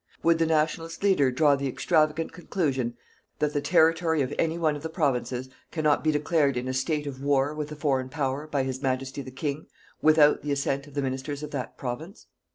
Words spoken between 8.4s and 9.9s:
by His Majesty the King,